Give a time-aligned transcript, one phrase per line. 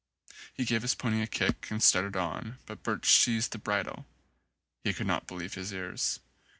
[0.51, 4.07] He gave his pony a kick and started on, but Birch seized the bridle.
[4.83, 6.19] He could not believe his ears.